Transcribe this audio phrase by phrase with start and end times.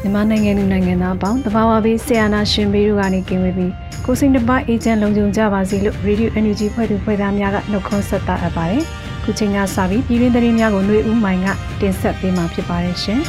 [0.00, 3.72] မြန်မာနိုင်ငံလူနိုင်ငံသားအပေါင်းတဘာဝဘေးဆီယနာရှင်ဘေးတို့ကနေကင်းဝေးပြီး
[4.04, 8.82] ကိုစိန်တပတ်အေဂျင့်လုံခြုံကြပါစေလို့ Radio NUG ဖွဲ့သူဖွဲ့သားများကနှုတ်ခွန်းဆက်တာအပ်ပါတယ်။
[9.24, 11.46] ခုချိန်ကစပြီးပြည်တွင်းသတင်းများကိုຫນွေဦးမိုင်က
[11.80, 13.20] တင်ဆက်ပေးမှာဖြစ်ပါတယ်ရှင်။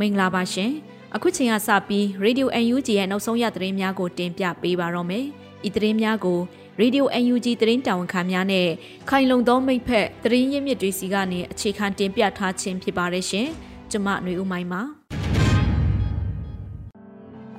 [0.00, 0.70] မင်္ဂလာပါရှင်။
[1.14, 5.24] အခုချိန်ကစပြီး Radio NUG ရဲ့နောက်ဆုံးရသတင်းများကိုတင်ပြပေးပါတော့မယ်။
[5.66, 6.38] ဤသတင်းများကို
[6.80, 8.68] ရေဒီယို UNG သတင်းတာဝန်ခံများနဲ့
[9.10, 13.46] ခိုင်လုံသောမိတ်ဖက်သတင်းရင်းမြစ်တွေစီကနေအခြေခံတင်ပြထားခြင်းဖြစ်ပါတယ်ရှင်။
[13.90, 14.80] ကျွန်မຫນွေဦးမိုင်းပါ။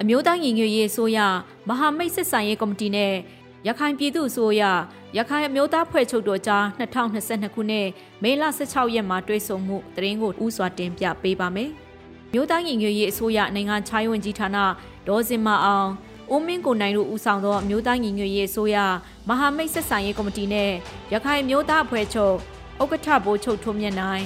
[0.01, 1.19] အမျိုးသားညီညွတ်ရေးအစိုးရ
[1.67, 3.13] မဟာမိတ်စစ်ဆိုင်ရေးကော်မတီနဲ့
[3.67, 4.63] ရခိုင်ပြည်သူ့အစိုးရ
[5.17, 7.87] ရခိုင်အမျိုးသားဖွဲ့ချုပ်တို့ကြား2022ခုနှစ်
[8.23, 11.69] မေလ16ရက်မှာတွေ့ဆုံမှုသတင်းကိုဥစွာတင်ပြပေးပါမယ်။
[12.33, 14.57] မြို့သားညီညွတ်ရေးအစိုးရနိုင်ငံခြားရေးဝန်ကြီးဌာန
[15.07, 15.89] ဒေါ်စင်မအောင်
[16.33, 18.77] ဦးမင်းကိုနိုင်တို့ဦးဆောင်သောမြို့သားညီညွတ်ရေးအစိုးရ
[19.27, 20.71] မဟာမိတ်ဆက်ဆံရေးကော်မတီနဲ့
[21.13, 22.35] ရခိုင်မြို့သားအဖွဲ့ချုပ်
[22.81, 24.25] ဥက္ကဋ္ဌဘိုးချုပ်ထွန်းမြတ်နိုင်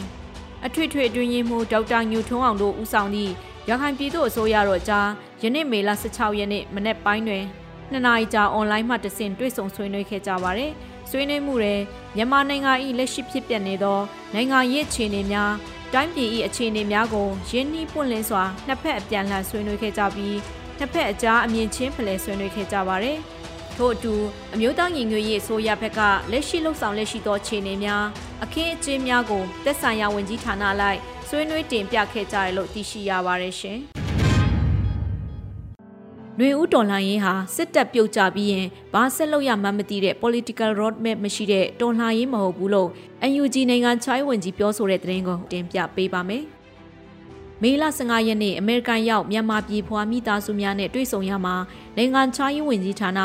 [0.65, 3.31] အထွေထွေအတွင်းရေးမှူးဒေါက်တာညူထွန်းအောင်တို့ဦးဆောင်သည့်
[3.69, 5.07] ရခိုင်ပြည်သူ့အစိုးရတို့ကြား
[5.43, 7.43] ယနေ့မေလ16ရက်နေ့မနေ့ပိုင်းတွင်
[7.91, 10.71] နှစ်နာရီကြာအွန်လိုင်းမှတဆင့်တွေ့ဆုံဆွေးနွေးခဲ့ကြပါတယ်။
[11.09, 11.79] ဆွေးနွေးမှုတွင်
[12.15, 13.99] မြန်မာနိုင်ငံ၏လက်ရှိဖြစ်ပျက်နေသော
[14.33, 15.53] နိုင်ငံရေးအခြေအနေများ
[15.93, 20.35] တိုင်းပြည်၏အခြေအနေများကိုရင်းနှီးပွင့်လင်းစွာနှစ်ဖက်အပြန်လှန်ဆွေးနွေးခဲ့ကြပြီး
[20.79, 23.17] နှစ်ဖက်အကြားအမြင်ချင်းဖလှယ်ဆွေးနွေးခဲ့ကြပါတယ်။
[23.77, 24.13] ထို့အတူ
[24.53, 25.99] အမျိုးသားညီညွတ်ရေးအစိုးရဘက်က
[26.31, 28.03] လက်ရှိလှုပ်ဆောင်လက်ရှိသောခြေအနေများ
[28.43, 30.99] အခင်းအကျင်းများကိုသက်ဆိုင်ရာဝန်ကြီးဌာနလိုက်
[31.29, 33.79] ဆွေးနွေးတင်ပြခဲ့ကြရလို့သိရှိရပါတယ်ရှင်။
[36.37, 42.89] ຫນွေဦးတော်လှန်ရေးဟာစစ်တပ်ပြုတ်ကြပြီးရင်ဘာဆက်လုပ်ရမှန်းမသိတဲ့ political roadmap မရှိတဲ့တော်လှန်ရေးမဟုတ်ဘူးလို့
[43.41, 46.43] UNG နိုင်ငံချိုင်းဝင်ကြီးပြောဆိုတဲ့သတင်းကိုတင်ပြပေးပါမယ်။
[47.63, 51.55] မေလ15ရက်နေ့အမေရိကန်ရောက်မြန်မာပြည်ဖွာမိသားစုများနဲ့တွေ့ဆုံရမှာ
[51.97, 53.19] နိုင်ငံခြားရေးဝန်ကြီးဌာန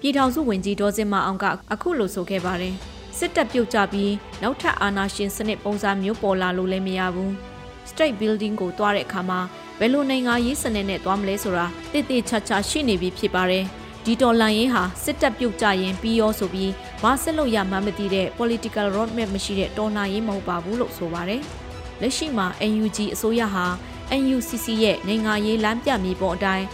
[0.00, 2.74] ပြည်ထောင်စုဝန်ကြီးဒေါ်စင်မအောင်ကအခုလိုဆိုခဲ့ပါတယ်
[3.18, 7.32] စစ်တပ်ပြုတ်ကြပြီးနောက်ထပ်အာဏာရှင်စနစ်ပုံစံမျိုးပေါ်လာလို့လည်းမရဘူး
[7.90, 9.40] State Building ကိုတွားတဲ့အခါမှာ
[9.78, 13.64] ဘယ်လိုနိုင်ငံရေးစနစ်နဲ့တွားမလဲဆိုတာတိတိကျကျရှိနေပြီဖြစ်ပါတယ်
[14.04, 16.72] ဒီတော်လန်ရေးဟာစစ်တပ်ပြုတ်ကြရင်ပြီးရောဆိုပြီး
[17.02, 21.42] ဘာဆက်လို့ရမှမသိတဲ့ political roadmap မရှိတဲ့တော်လှန်ရေးမဟုတ်ပါဘူးလို့ဆိုပါတယ်။
[22.02, 23.66] လက်ရှိမှာ NUG အစိုးရဟာ
[24.20, 26.66] NUCC ရဲ့နိုင်ငံရေးလမ်းပြမြေပုံအတိုင်း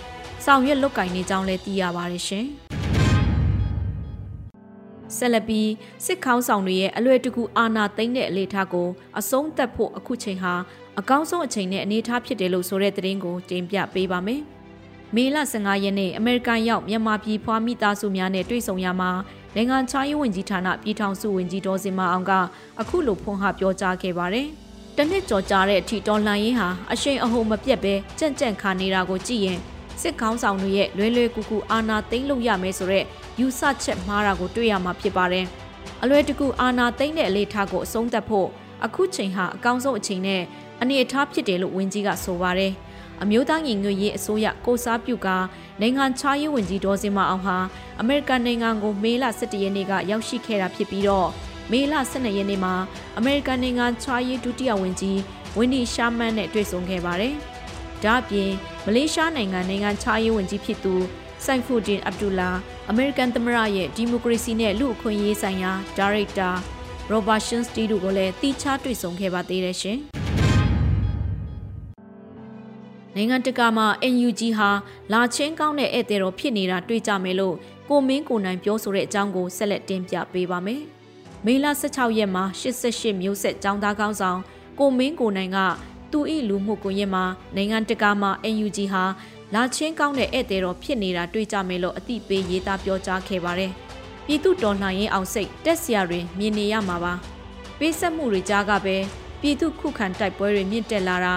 [0.44, 2.46] ဆောင်ရွက်လုပ်ကိုင်နေကြောင်းလည်းသိရပါတယ်ရှင်။
[5.16, 5.70] ဆက်လက်ပြီး
[6.04, 8.88] စစ်ခေါင်းဆောင်တွေရဲ့အလွယ်တကူအာဏာသိမ်းတဲ့အနေအထားကို
[9.18, 10.54] အဆုံးသတ်ဖို့အခုချိန်ဟာ
[10.98, 14.40] အကောင်းဆုံးအချိန်နဲ့အနေအထားဖြစ်တယ်လို့ဆိုတဲ့သတင်းကိုတင်ပြပေးပါမယ်။
[15.14, 19.10] မေလ15ရက်နေ့အမေရိကန်ရောက်မြန်မာပြည်ဖွာမိသားစုများနဲ့တွေ့ဆုံရမှာ
[19.54, 22.32] နိုင်ငံခြားရေးဝန်ကြီးဌာနပြည်ထောင်စုဝန်ကြီးဒေါ်စင်မအောင်က
[22.80, 24.48] အခုလိုဖွင့်ဟပြောကြားခဲ့ပါတယ်။
[24.96, 29.58] တနစ်ကြော်ကြားတဲ့အထိတော်လှန်ရေးဟာအရှိန်အဟုန်မပြတ်ပဲကြန့်ကြန့်ခါနေတာကိုကြည့်ရင်
[30.00, 33.06] စစ်ခေါင်းဆောင်တွေရဲ့လွဲလွဲကူကူအာဏာသိမ်းလို့ရမယ်ဆိုတော့
[33.40, 35.46] ယူဆချက်မှားတာကိုတွေ့ရမှာဖြစ်ပါတယ်။
[36.02, 38.48] အလွယ်တကူအာဏာသိမ်းတဲ့အလေးထားကိုအဆုံးသတ်ဖို့
[38.84, 40.42] အခုချိန်ဟာအကောင်းဆုံးအချိန်နဲ့
[40.82, 42.72] အနေအထားဖြစ်တယ်လို့ဝန်ကြီးကဆိုပါတယ်။
[43.22, 45.28] အမျိုးသားညီညွတ်ရေးအစိုးရကိုစားပြုက
[45.80, 47.56] နိုင်ငံခြားရေးဝန်ကြီးဒေါ်စင်မအောင်ဟာ
[48.00, 51.28] အမေရိကန်နိုင်ငံကိုမေလ17ရက်နေ့ကရောက်ရှိခဲ့တာဖြစ်ပြီးတော့
[51.70, 52.74] မေလ12ရက်နေ့မှာ
[53.18, 55.20] အမေရိကန်နိုင်ငံခြားရေးဒုတိယဝန်ကြီး
[55.56, 57.34] ဝင်းဒီရှာမန်နဲ့တွေ့ဆုံခဲ့ပါတယ်။
[58.04, 58.50] ဒါ့အပြင်
[58.86, 60.94] မလေးရှားနိုင်ငံနိုင်ငံခြားရေးဝန်ကြီးဖြစ်သူ
[61.44, 62.50] ဆိုင်ဖူဒင်အဗ်ဒူလာ
[62.90, 66.50] အမေရိကန်သမ္မတရဲ့ဒီမိုကရေစီနဲ့လူ့အခွင့်အရေးဆိုင်ရာဒါရိုက်တာ
[67.10, 69.98] ရောဘာရှင်စတီတို့ကိုလည်းတီးခြားတွေ့ဆုံခဲ့ပါသေးတယ်ရှင်။
[73.16, 74.70] နိုင်ငံတကာမှာ NUG ဟာ
[75.12, 77.54] လာချင်းကောင်းတဲ့ဧည့်သည်တော်ဖြစ်နေတာတွေ့ကြမယ်လို့
[77.88, 80.82] ကိုမင်းကိုနိုင်ပြောဆိုတဲ့အကြောင်းကိုဆက်လက်တင်ပြပေးပါမယ်။
[81.46, 84.40] မေလ16ရက်မှာ88မျိုးဆက်ចောင်းသားကောင်းဆောင်
[84.78, 85.58] ကိုမင်းကိုနိုင်က
[86.12, 87.24] သူဤလူမှုကွန်ရက်မှာ
[87.56, 89.04] နိုင်ငံတကာမှာ NUG ဟာ
[89.54, 93.72] လာချင်းကောင်းတဲ့ဧည့်သည်တော်ဖြစ်နေတာတွေ့ကြမယ်လို့အသိပေးရေးသားပြောကြားခဲ့ပါတယ်။
[94.26, 97.14] ပြည်သူတော်လှန်ရေးအောင်စိတ်တက်စရာတွေမြင်နေရမှာပါ
[97.78, 98.96] ပေးဆက်မှုတွေကြားကပဲ
[99.40, 101.34] ပြည်သူခုခံတိုက်ပွဲတွေမြင့်တက်လာတာ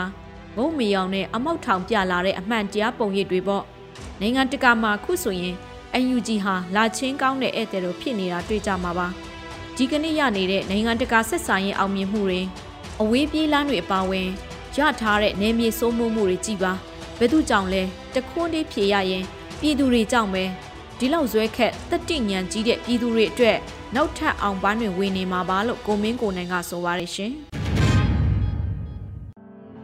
[0.58, 3.64] ငုံမီအောင်နဲ့အမောက်ထောင်ပြလာတဲ့အမှန်တရားပုံရိပ်တွေပေါ့
[4.22, 5.56] နိုင်ငံတကာမှာခုဆိုရင်
[6.16, 9.08] UNG ဟာလာချင်းကောင်းတဲ့ဧည့်သည်တို့ဖြစ်နေတာတွေ့ကြမှာပါ
[9.80, 12.42] ဒီကနေ့ရနေတဲ့နိုင်ငံတကာဆက်ဆံရေးအောင်မြင်မှုတွေ
[13.02, 14.28] အဝေးပြေးလမ်းတွေအပါအဝင်
[14.78, 16.72] ရထားတဲ့နေမြေစိုးမိုးမှုတွေကြည်ပါ
[17.20, 17.82] ဘယ်သူကြောင့်လဲ
[18.14, 19.24] တခွန်းလေးဖြေရရင်
[19.60, 20.44] ပြည်သူတွေကြောင့်ပဲ
[21.00, 23.58] ဒီလောက်ဇွဲခက်တက်တိညံကြီးတဲ့ပြည်သူတွေအတွက်
[23.96, 27.32] နောက်ထပ်အောင်ပန်းတွေဝင်နေမှာပါလို့ကိုမင်းကိုနိုင်ကဆိုပါရရှင်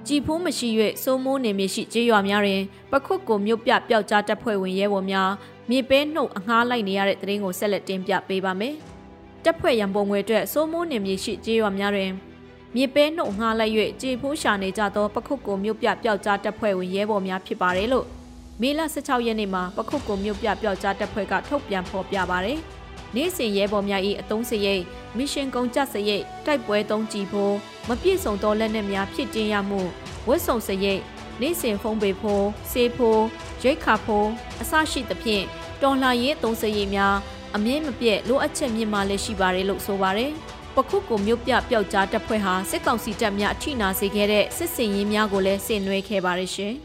[0.07, 0.69] ကြည်ဖိုးမရှိ၍
[1.03, 2.61] စိုးမိုးနေမြေရှိကျေးရွာများတွင်
[2.91, 5.29] ပခုတ်ကိုမြုပ်ပြပျောက်ကြားတပ်ဖွဲ့ဝင်ရဲဘော်များ
[5.69, 8.75] မြေပဲနှုတ်အငှားလိုက်နေရတဲ့တရင်ကိုဆက်လက်တင်ပြပေးပါမယ်။
[9.45, 12.11] တပ်ဖွဲ့ရန်ပုံငွေအတွက်စိုးမိုးနေမြေရှိကျေးရွာများတွင်
[12.75, 18.05] မြေပဲနှုတ်ငှားလိုက်၍ကြေဖိုးရှာနေကြသောပခုတ်ကိုမြုပ်ပြပျောက်ကြားတပ်ဖွဲ့ဝင်ရဲဘော်များဖြစ်ပါတယ်လို့
[18.61, 22.59] မေလ16ရက်နေ့မှာပခုတ်ကိုမြုပ်ပြပျောက်ကြားတပ်ဖွဲ့ကထုတ်ပြန်ဖော်ပြပါတယ်။
[23.15, 24.83] နေ့စဉ်ရဲဘော်များ၏အုံစရိတ်
[25.17, 27.53] မစ်ရှင်ကုံကြစရိတ်တိုက်ပွဲသုံးကြည်ဖို့
[27.87, 29.81] မပြည့်စုံသောလက်နက်များဖြစ်တင်ရမှု
[30.27, 31.01] ဝတ်စုံစရိတ်
[31.41, 33.21] နေ့စဉ်ဖုံးပေဖို့စေဖို့
[33.63, 34.27] ရိတ်ခါဖို့
[34.61, 35.45] အစရှိသဖြင့်
[35.81, 37.15] တော်လှန်ရေးသုံးစရိတ်များ
[37.55, 40.31] အမြင့်မပြည့်လိုအပ်ချက်မြင့်မာလည်းရှိပါတယ်လို့ဆိုပါတယ်။
[40.75, 46.73] ပခုတ်ကိုမြို့ပြပျောက်ကြားတပ်ဖွဲ့ဟာစစ်ကောင်စီတပ်များအထိနာစေခဲ့တဲ့စစ်စင်ရေးများကိုလည်းဆင်နွှဲခဲ့ပါတယ်ရှင်။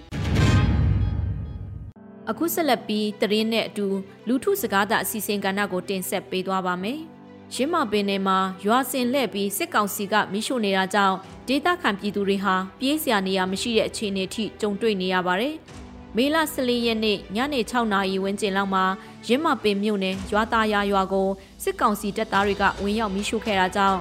[2.30, 3.86] အခုဆက်လက်ပြီးတရင်နဲ့အတူ
[4.28, 7.00] လူထုစကားသာအစီအစဉ်ကဏ္ဍကိုတင်ဆက်ပေးသွားပါမယ်။
[7.54, 11.16] ရင်းမပင်ထဲမှာရွာစင်လှည့်ပြီးစစ်ကောင်စီကမိရှို့နေတာကြောင့်
[11.48, 15.54] ဒေသခံပြည်သူတွေဟာပြေးစရာနေရာမရှိတဲ့အခြေအနေထိကြုံတွေ့နေရပါတယ်။
[16.16, 18.84] မေလ14ရက်နေ့ညနေ6နာရီဝန်းကျင်လောက်မှာ
[19.28, 21.28] ရင်းမပင်မြို့နယ်ရွာသားရရွာကို
[21.62, 24.00] စစ်ကောင်စီတပ်သားတွေကဝင်ရောက်မိရှို့ခဲ့တာကြောင့်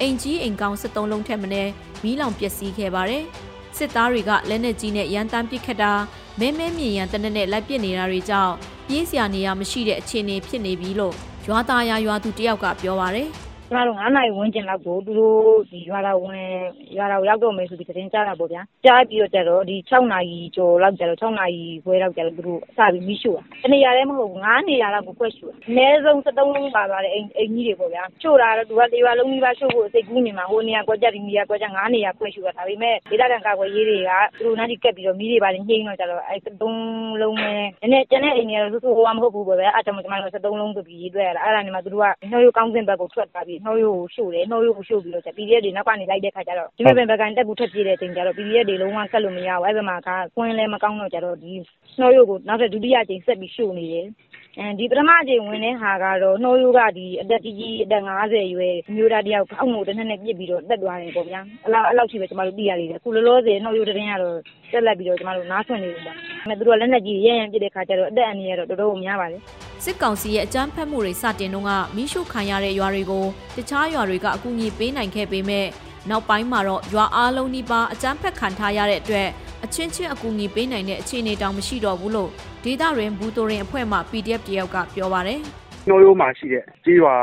[0.00, 1.70] အိမ်ကြီးအိမ်ကောင်း73လုံးထက်မနည်း
[2.02, 3.24] မီးလောင်ပျက်စီးခဲ့ပါတယ်။
[3.76, 5.92] စစ်သားတွေကလက်နက်ကြီးနဲ့ရန်တမ်းပစ်ခတ်တာ
[6.40, 8.54] မဲမဲမြင်ရန်တနက်နဲ့လိုက်ပစ်နေတာတွေကြောင့်
[8.88, 11.14] ပြေးစရာနေရာမရှိတဲ့အခြေအနေဖြစ်နေပြီလို့
[11.46, 13.30] ရွာသားရရွာသူတယောက်ကပြောပါရယ်။
[13.70, 15.38] ကျမတို့9နာရီဝန်းကျင်လောက်ကို သူတို့
[15.70, 16.48] ဒီရွာတော်ဝင်
[16.96, 43.08] ရွာတော်ရောက်တော့မယ်ဆိုပြီး သတင်းကြားတာပေါ့ဗျာ ကြားပြီးတော့ကျတော့ဒီ6နာရီကျော်လောက်ကျတော့6နာရီခွဲလောက်ကျတော့ သူတို့စပြီးမိရှို့တာ တနေရာလည်းမဟုတ်ဘူး9နေရာလောက်ကိုကွက်ရှို့တာ အနည်းဆုံး73လုံးပါသွားတဲ့အိမ်အိမ်ကြီးတွေပေါ့ဗျာ ရှို့တာတော့ သူကလေးပါလုံးကြီးပါရှို့ဖို့ စိတ်ကူးနေမှာ ဟိုနေရာကွက်ကြဒီနေရာကွက်ကြ9နေရာကွက်ရှို့တာ ဒါပေမဲ့ဒေသခံကာကွယ်ရေးတွေက သူတို့နားဒီကက်ပြီးတော့မိတွေပါနေညှိတော့ကျတော့အဲ73လုံးနဲ့နည်းနည်းကျန်တဲ့အိမ်တွေကတော့သူ့ဟိုကမဟုတ်ဘူးပေါ့ဗျာ အဲကြောင့်ကျွန်တော်တို့73လုံးဆိုပြီး ရေးတွေ့ရတာ အဲ့ဒါနေမှာသူတို့က နှောရိုးကောင်းစင်ဘက်ကို
[43.14, 51.52] ထွက်သွားပြီးနှောရိုးကိုရှို့တယ်နှောရိုးကိုရှို့ပြီးတော့ PDF တွေနောက်ကနေလိုက်တဲ့ခါကျတော့ဒီမဲ့ဘက်ကန်တက်ဘူးထွက်ပြေးတဲ့အချိန်ကျတော့ PDF တွေလုံးဝကတ်လို့မရဘူးအဲ့ဘက်မှာကကွင်းလည်းမကောင်းတော့ကျတော့ဒီ
[51.98, 54.06] နှောရိုးကိုနောက်ထပ်ဒုတိယအချိန်ဆက်ပြီးရှို့နေတယ်
[54.49, 64.36] အဲဒီပထမအကြိမ်ဝင်တဲ့ဟာကတော့နှိုးရိုးကဒီအသက်ကြီးကြီးအသက်50ရွယ်အမျိုးသားတယောက်အောက်မို့တစ်နက်နဲ့ပြစ်ပြီးတော့တက်သွားတယ်ပေါ့ဗျာအဲ့လောက်အဲ့လောက်ရှိပဲကျမတို့သိရသေးတယ်အခုလောလောဆယ်နှိုးရိုးတဲ့ရင်ကတော့
[64.72, 69.40] တက်လက်ပြီးတော့ကျမတို့နားဆွင့်နေတယ်ပေါ့ဒါပေမဲ့သူတို့ကလက်နက်ကြီးရဲရန်ပြစ်တဲ့ခါကျတော့အသက်အန္တရာယ်တော့တော်တော်များပါတယ်
[69.84, 73.24] စစ်ကောင်စီရဲ့အကြမ်းဖက်မှုတွေစတင်တော့ကမိရှုခံရတဲ့ရွာတွေကို
[73.56, 75.66] တခြားရွာတွေကအကူအညီပေးနိုင်ခဲ့ပေမဲ့
[76.08, 79.28] နောက်ပိုင်းမှာတော့ရွာအားလုံးဒီပါအကြမ်းဖက်ခံထားရတဲ့အတွက်
[79.64, 82.30] အချင်းချင်းအကူအညီပေးနိုင်တဲ့အခြေအနေတောင်မရှိတော့ဘူးလို့
[82.64, 85.40] ဒေတာရင်ဘူတိုရင်အဖွဲ့မှ PDF တယောက်ကပြောပါတယ်
[85.88, 87.14] နှိုးရိုးမှာရှိတဲ့ကြေးရွာ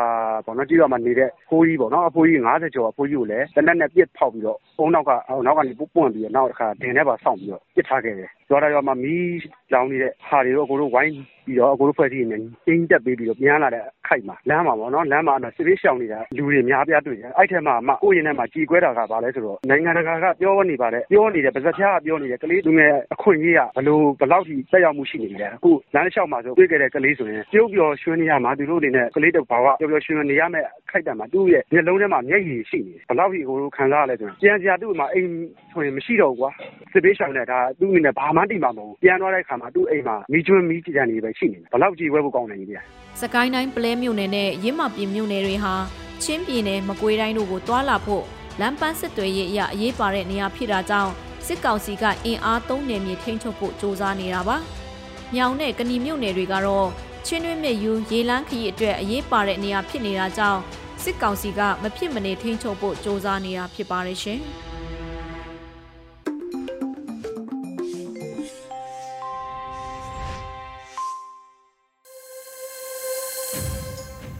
[0.45, 5.11] ပေါ့နော်ကြေးရွာမှာနေတဲ့ဖိုးကြီးပေါ့နော်အဖိုးကြီး90ကျော်အဖိုးကြီးကိုလည်းတနက်နဲ့ပြစ်ဖောက်ပြီးတော့အုံနောက်က
[5.45, 9.27] နောက်ကနေပွန့်ပြီးတော့နောက်တစ်ခါတင်ထဲပါစောင့်ပြီးတော့ပြစ်ထားခဲ့တယ်ရွာတော်ရွာမှာမီး
[9.73, 11.13] လောင်နေတဲ့ဟာတွေတော့အကိုတို့ဝိုင်း
[11.45, 12.37] ပြီးတော့အကိုတို့ဖွဲ့စည်းနေ
[12.67, 35.29] အင်းတက်ပေးပြီးတော့ပြန်လာတဲ့ခိုက်မှာလမ်းမှာပေါ့နော်လမ်းမှာတော့စစ်ပေးရှောင်နေတာလူတွေများပြားတွေ့တယ်အဲ့ထက်မှမှကိုရင်ထဲမှာကြည်ကွဲတာကဘာလဲဆိုတော့နိုင်ငံတကာကပြောနေပါတယ်ပြောနေတဲ့ပါဇက်ဖျားကပြောနေတဲ့ကလေးလူငယ်အခွင့်အရေးကဘလို့ဘလောက်ထိတက်ရောက်မှုရှိနေလဲအခုလမ်းလျှောက်မှာဆိုတွေ့ခဲ့တဲ့ကလေးဆိုရင်ပြုတ်ပျော်ရွှင်နေရမှာသူတို့အနေနဲ့ကလေးတစ်ဘာဝပျော်ပျော်ရွှင်နေရမယ်ခိုက်တယ်မှာသူ့ရဲ့မျက်လုံးထဲမှာမျက်ရည်ရှိနေတယ်ဘလောက်ထိကိုခံစားရလဲဆိုရင်ကြံစရာသူ့မှာအိမ်
[35.71, 36.51] ဆိုရင်မရှိတော့ဘူးကွာ
[36.91, 42.82] စစ်ပေးရှောင်တဲ့ဒါသူ့အနေနဲ့ဘာမှတိမှာမဟုတ်ဘူးပြန်သွားတဲ့ခါမှာသူ့အိမ်မှာမိကျွန်းမိကြံနေပဲရှိနေတယ်ဘလောက်ကြည်ဝဲဖို့ကောင်းနေကြီးဗျာ
[43.20, 45.74] စကိုင်းတိုင်းပလဲမြို့နယ်နဲ့ရင်းမပြည်မြို့နယ်တွေဟာ
[46.22, 48.24] ချင်းပြည်နယ်မကွေးတိုင်းတို့ကိုတွာလာဖို့
[48.60, 51.12] လမ်းပန်းစစ်တွေရဲ့အရာအရေးပါတဲ့နေရာဖြစ်တာကြောင့်
[51.46, 54.56] စစ်ကောင်စီကအင်အားသုံးနယ်မြေထိန်းချုပ်ဖို့စ조사နေတာပါ။
[55.34, 56.88] မြောင်နဲ့ကဏီမြို့နယ်တွေကတော့
[57.26, 60.60] ချင်းတွင်းမြယူရေလန်းခရီးအတွက်အရေးပါတဲ့နေရာဖြစ်နေတာကြောင့်
[61.02, 64.40] စစ်ကောင်စီကမဖြစ်မနေထိန်းချုပ်ဖို့စ조사နေတာဖြစ်ပါတယ်ရှင်။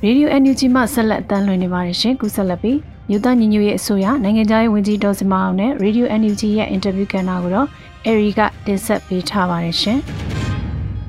[0.08, 7.68] ရေဒီယို NUG မှဆက်လက်အသံလွှင့်နေပါတယ်ရှင်ခုဆက်လက်ပြီးမြို့သားညီညွတ်ရေးအစိုးရနိုင်ငံသားရေးဝန်ကြီးဒေါ်စမအောင်နဲ့ Radio NUG ရဲ့အင်တာဗျူးကဏ္ဍကိုတော့
[8.06, 10.00] အေရီကတင်ဆက်ပေးထားပါတယ်ရှင်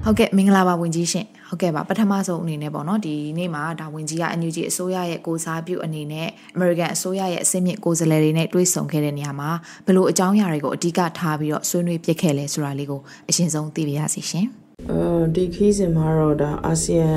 [0.04, 9.50] ဟုတ်ကဲ့မင်္ဂလာပါဝန်ကြီးရှင်ဟုတ်ကဲ့ပါပထမဆုံးအနေနဲ့ပေါ့နော်ဒီနေ့မှာဒါဝင်ကြီးက NUG အစိုးရရဲ့ကိုစားပြုအနေနဲ့ American အစိုးရရဲ့အစင်းမြင့်ကိုယ်စားလှယ်တွေနဲ့တွေ့ဆုံခဲ့တဲ့နေရာမှာ
[9.86, 14.48] ဘလို့အကြောင်းအရာတွေကိုအဓိကထားပြီးတော့ဆွေးနွေးပြခဲ့လဲဆိုတာလေးကိုအရှင်ဆုံးသိပြရစီရှင်
[14.86, 15.00] အဲ
[15.34, 17.14] ဒီခီးစဉ်မှာတော့ဒါအာဆီယံ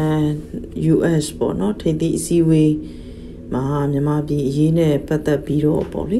[0.93, 2.73] US ပေါ့နော်ထိပ်သီးအစည်းအဝေး
[3.53, 6.19] မှာမြန်မာပြည်အရေးနဲ့ပတ်သက်ပြီးတော့ပေါ့လေ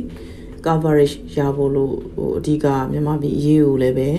[0.65, 4.10] coverage ရဖို့လို့ဟိုအဓိကမြန်မာပြည်အရေးကိုလည်းပဲ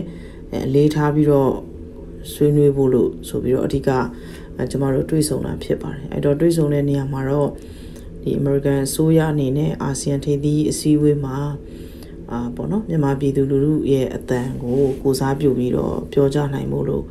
[0.66, 1.52] အလေးထားပြီးတော့
[2.32, 3.90] ဆွေးနွေးဖို့လို့ဆိုပြီးတော့အဓိက
[4.70, 7.50] ကျမတို့တွေးဆောင်တာဖြစ်ပါတယ်အဲ့တော့တွေးဆောင်တဲ့နေရာမှာတော့
[8.22, 11.36] ဒီ American အစိုးရအနေနဲ့အာဆီယံထိပ်သီးအစည်းအဝေးမှာ
[12.32, 17.04] အာပေါ့နော်မြန်မာပြည်သူလူထုရဲ့အတန်ကိုကိုစားပြုပြီးတော့ပြောကြနိုင်မို့လို့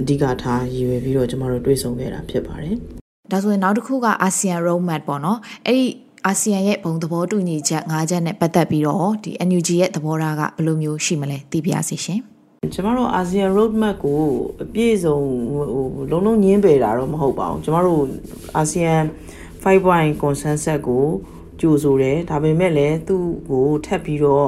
[0.00, 2.74] အဓိကထားရည်ရွယ်ပြီးတော့ကျမတို့တွေးဆောင်ခဲ့တာဖြစ်ပါတယ်။
[3.30, 5.86] ဒါဆိုရင်နောက်တစ်ခုကအာဆီယံ roadmap ပေါ့နော်။အဲ့ဒီ
[6.26, 12.20] အာဆီယံရဲ့ဘုံသဘောတူညီချက်၅ချက်နဲ့ပတ်သက်ပြီးတော့ဒီ NUG ရဲ့သဘောထားကဘယ်လိုမျိုးရှိမလဲသိပြရစီရှင်။
[12.74, 14.20] ကျမတို့အာဆီယံ roadmap ကို
[14.62, 15.18] အပြည့်စုံ
[15.50, 15.64] ဟို
[16.10, 18.02] လုံးလုံးညင်းပယ်တာတော့မဟုတ်ပါဘူး။ကျမတို့
[18.56, 18.94] အာဆီယံ
[19.64, 21.04] 5 point consensus ကို
[21.61, 24.47] ကြိုဆိုတယ်ဒါပေမဲ့လည်းသူ့ကိုထပ်ပြီးတော့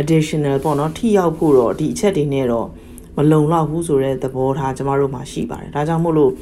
[0.00, 2.68] additional ပေါ့နော်ထိရောက်ဖို့တော့ဒီအချက်တွေနဲ့တော့
[3.16, 6.32] မလုံလောက်ဘူးဆိုတဲ့သဘောထားကျမတို့မှာရှိပါတယ်ဒါကြောင့်မို့လို့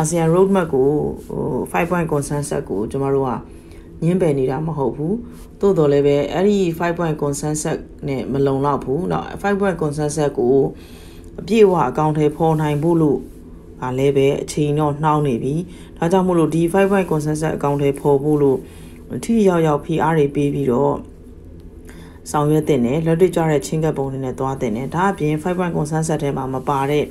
[0.00, 0.88] ASEAN roadmap ကို
[1.26, 3.30] ဟို5 point consensus ကိုကျမတို့က
[4.04, 5.16] ညင်းပယ်နေတာမဟုတ်ဘူး
[5.60, 7.78] သို့တော်လည်းပဲအဲ့ဒီ5 point consensus
[8.08, 10.56] နဲ့မလုံလောက်ဘူးเนาะ5 point consensus ကို
[11.40, 13.18] အပြည့်အဝအကောင့်ထဲပေါ်နိုင်ဖို့လို့
[13.80, 15.54] ဒါလည်းပဲအချိန်တော့နှောင်းနေပြီ
[15.98, 18.58] ဒါကြောင့်မို့လို့ဒီ5 point consensus အကောင့်ထဲပေါ်ဖို့လို့
[19.25, 20.95] ထိရောက်ရောက် PR တွေပေးပြီးတော့
[22.31, 27.05] ဆောင်ရွက်တဲ့နဲ့လက်တွေ့ကြတဲ့ချင်းကပ်ပုံတွေနဲ့သွားတဲ့နဲ့ဒါအပြင်5 point consensus ထဲမှာမပါတဲ့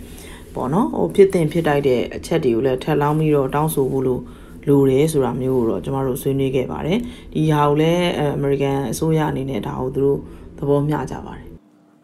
[0.54, 4.22] ပေါ့နော်ဟိုဖြစ်တင်ဖြစ်တိုက်တဲ့အချက်တွေကိုလည်းထပ်လောင်းပြီးတော့တောင်းဆိုဖို့လို့
[4.68, 6.98] လိုတယ်ဆိုတာမျိုးကိုတော့ကျမတို့ဆွေးနွေးခဲ့ပါတယ်
[7.34, 10.18] ဒီဟာကိုလည်းအမေရိကန်အစိုးရအနေနဲ့ဒါကိုသူတို့
[10.58, 11.53] သဘောမျှကြပါတယ်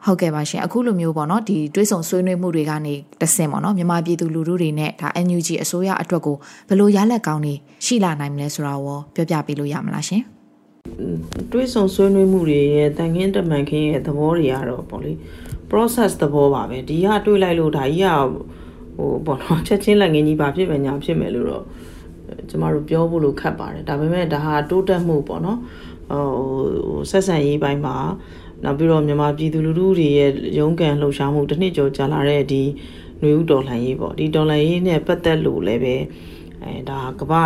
[0.07, 6.37] ဟုတ်ကဲ့ပါရှင်အခုလိုမျိုးပေါ့နော်ဒီတွေးဆုံဆွေးနွေးမှုတွေကနေတဆင့်ပေါ့နော်မြန်မာပြည်သူလူထုတွေနဲ့ဒါ NUG အစိုးရအတွက်ကို
[6.69, 7.55] ဘယ်လိုရလက်ကောင်းနေ
[7.85, 10.23] ရှိလာနိုင်မလဲဆိုတာရောပြောပြပေးလို့ရမလားရှင်
[11.53, 15.13] တွေးဆုံဆွေးနွေးမှုတွေရဲ့တန်ခင်းတမန်ခင်းရဲ့သဘောတွေကတော့ပေါ့လေ
[15.71, 18.19] process သဘောပါပဲဒီကတွေးလိုက်လို့ဒါကြီးက
[18.97, 21.65] ဟိုပေါ့နော်ချက်ချင်းလက်ငင်းကြီးပါဖြစ်မယ်ညာဖြစ်မယ်လို့တော့
[22.49, 25.59] ကျမတို့ပြောဖို့လို့ခက်ပါတယ်ဒါပေမဲ့ဒါဟာတိုးတက်မှုပေါ့နော်
[26.11, 27.97] ဟိုဆက်ဆံရေးပိုင်းမှာ
[28.64, 32.64] နောက်ပြီးတော့မြန်မာပြည်သူလူထုတွေရဲ့ရုန်းကန်လှုပ်ရှားမှုတစ်နှစ်ကျော်ကြာလာတဲ့ဒီ
[33.20, 35.96] ຫນွေဥတော်လှန်ရေးပေါ့ဒီတော်လှန်ရေးနဲ့ပတ်သက်လို့လည်းပဲ
[36.64, 37.44] အဲဒါကမ္ဘာ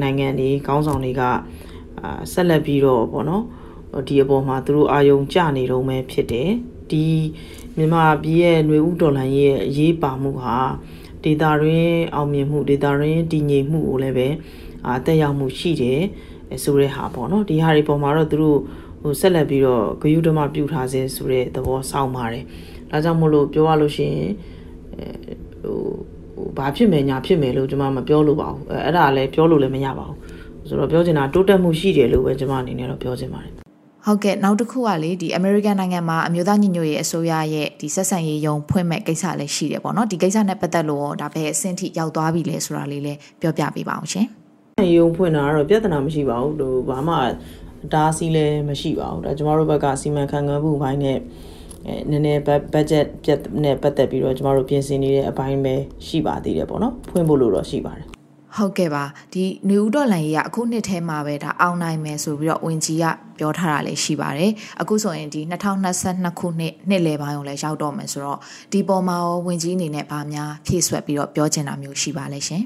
[0.00, 1.22] နိုင်ငံတွေခေါင်းဆောင်တွေက
[2.00, 3.44] အာဆက်လက်ပြီးတော့ပေါ့နော်
[4.08, 6.50] ဒီအပေါ်မှာသူတို့အာယုံကြနေတော့မယ်ဖြစ်တယ်
[6.90, 7.04] ဒီ
[7.76, 10.58] မြန်မာပြည်ရဲ့ຫນွေဥတော်လှန်ရေးရဲ့အရေးပါမှုဟာ
[11.24, 14.28] ဒေတာရင်းအောင်မြင်မှုဒေတာရင်းတည်ငြိမ်မှုကိုလည်းပဲ
[14.86, 16.00] အာတက်ရောက်မှုရှိတယ်
[16.64, 18.58] ဆိုတဲ့ဟာပေါ့နော်ဒီဟာတွေပေါ်မှာတော့သူတို့
[19.01, 22.43] ဟိုဆက်လက်ပြီးတော့ဂယုဓမပြုထားစေဆိုတဲ့သဘောစောင့်ပါတယ်
[22.91, 24.29] ဒါကြောင့်မို့လို့ပြောရလို့ရှိရင်
[25.63, 25.79] ဟို
[26.35, 30.17] ဟိုဘာဖြစ်မယ်ညာဖြစ်မယ်လို့ကျွန်မမပြောလို့ပါဘူးအဲ့ဒါလည်းပြောလို့လည်းမရပါဘူး
[30.67, 33.51] ဆိုတော့ပြောချင်တာတိုးတက်မှုရှိတယ်လို့ပဲကျွန်မအနေနဲ့တော့ပြောချင်ပါတယ်
[34.05, 44.27] ဟုတ်ကဲ့နောက်တစ်ခုကလေဒီ American နိုင်ငံမှာအမျိုးသားညီညွတ်ရေးအစိုးရရဲ့ဒီဆက်ဆံရေးယုံဖွင့်မဲ့ကိစ္စလည်းရှိတယ်ပေါ့နော်ဒီကိစ္စနဲ့ပတ်သက်လို့ဒါပဲအဆင့်ထိရောက်သွားပြီလဲဆိုတာလေးလည်းပြောပြပေးပါအောင်ရှင်
[44.95, 47.15] ယုံဖွင့်တာကတော့ပြဿနာမရှိပါဘူးဟိုဘာမှ
[47.93, 51.17] ဒါစီလည်းမရှိပါဘူးဒါကျမတို့ဘက်ကစီမံခန့်ခွဲမှုဘိုင်းနဲ့
[51.87, 52.41] အဲနည်းနည်း
[52.73, 55.75] ဘတ်ဂျက်ပြတ်နဲ့ပတ်သက်ပြီးတော့ကျမတို့ပြင်ဆင်နေတဲ့အပိုင်းပဲ
[56.07, 58.07] ရှိပါသေးတယ်ပေါ့နော်ဖွင့်ဖို့လို့တော့ရှိပါတယ်
[58.57, 63.05] ဟုတ်ကဲ့ပါဒီနေဦးတော်လန်ကြီးကအခုနှစ်ထဲမှာပဲဒါအောင်နိုင်မယ်ဆိုပြီးတော့ဝင်ကြီးက
[63.39, 65.41] ပြောထားတာလည်းရှိပါတယ်အခုဆိုရင်ဒီ
[65.91, 68.39] 2022ခုနှစ်နှစ်လယ်ပိုင်းကိုလည်းရောက်တော့မယ်ဆိုတော့
[68.71, 72.63] ဒီပေါ်မှာရောဝင်ကြီးအနေနဲ့ဗာများဖြည့်ဆွက်ပြီးတော့ပြောချင်တာမျိုးရှိပါလဲရှင်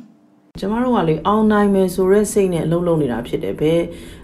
[0.60, 3.82] ကျမတို့ကလေအောင်နိုင်မယ်ဆိုတဲ့စိတ်နဲ့အလုံးလုံးနေတာဖြစ်တယ်ဘယ်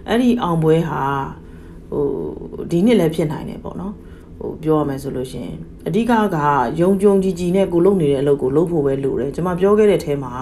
[0.08, 1.02] အဲ့ဒီအောင်ပွဲဟာ
[1.90, 2.06] ဟို
[2.70, 3.94] ဒီနှစ်လည်းဖြစ်နိုင်တယ်ပေါ့နော်
[4.38, 5.50] ဟိုပြောရမယ်ဆိုလို့ရှင်
[5.88, 6.36] အဓိကက
[6.80, 10.32] ယုံကြုံကြည်ကြည်နဲ့ကိုလုပ်နေတဲ့အလုပ်ကိုလုပ်ဖို့ပဲလိုတယ်ကျမပြောခဲ့တဲ့အထဲမှာ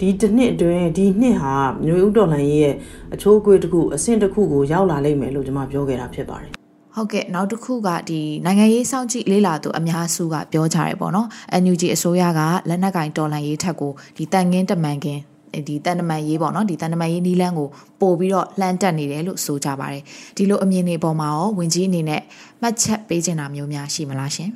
[0.00, 2.74] ဒီတစ်နှစ်အတွင်းဒီနှစ်ဟာမျိုးဥတော်လှန်ရေးရဲ့
[3.14, 6.61] အချိုးအကွေးတစ်ခုအဆင့်တစ်ခုကိုရောက်လာလိမ့်မယ်လို့ကျွန်မပြောခဲ့တာဖြစ်ပါတယ်
[6.96, 11.28] ဟုတ်ကဲ့နောက်တစ်ခုကဒီနိုင်ငံရေးစောင့်ကြည့်လေးလာသူအများစုကပြောကြတယ်ပေါ့နော်
[11.62, 15.22] NUG အစိုးရကလက်နက်ကင်တော်လှန်ရေးထက်ကိုဒီတန်ငင်းတမန်ကင်း
[15.68, 17.68] ဒီတန်တမန်ရေးပေါ့နော်ဒီတန်တမန်ရေးနီးလန်းကို
[18.00, 20.02] ပို့ပြီးတော့လှမ်းတက်နေတယ်လို့ဆိုကြပါတယ်
[20.36, 22.22] ဒီလိုအမြင်တွေပေါ်မှာရောဝင်ကြီးအနေနဲ့
[22.60, 24.50] မှတ်ချက်ပေးချင်တာမျိုးများရှိမလားရှင်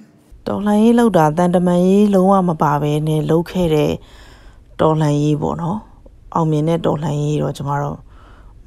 [0.46, 3.92] တော်လှန်ရေးလောက်တာတန်တမန်ရေးလုံးဝမပါဘဲနဲ့လှုပ်ခဲ့တဲ့
[4.80, 5.78] တော်လှန်ရေးပေါ့နော်
[6.34, 7.98] အောင်မြင်တဲ့တော်လှန်ရေးတော့ကျမတို့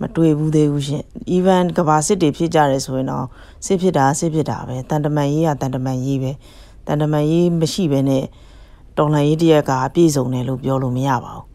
[0.02, 1.04] မတွေ့ဘူးသေးဘူးရှင်
[1.36, 3.26] even ကဘာစစ်တွေဖြစ်ကြတယ်ဆိုရင်တော့
[3.66, 6.32] စစ်ဖြစ်တာစစ်ဖြစ်တာပဲတန်တမန်ရေးကတန်တမန်ရေးပဲ
[6.88, 8.24] တန်တမန်ရေးမရှိဘဲနဲ့
[8.98, 11.46] တော်လှန်ရေးတရက်ကပြည့်စုံတယ်လို့ပြောလို့မရပါဘူး